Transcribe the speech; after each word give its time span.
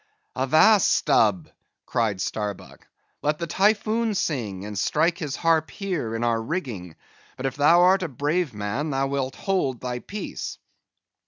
"Avast 0.35 0.91
Stubb," 0.91 1.47
cried 1.85 2.19
Starbuck, 2.19 2.87
"let 3.21 3.37
the 3.37 3.45
Typhoon 3.45 4.15
sing, 4.15 4.65
and 4.65 4.75
strike 4.75 5.19
his 5.19 5.35
harp 5.35 5.69
here 5.69 6.15
in 6.15 6.23
our 6.23 6.41
rigging; 6.41 6.95
but 7.37 7.45
if 7.45 7.55
thou 7.55 7.83
art 7.83 8.01
a 8.01 8.07
brave 8.07 8.51
man 8.51 8.89
thou 8.89 9.05
wilt 9.05 9.35
hold 9.35 9.79
thy 9.79 9.99
peace." 9.99 10.57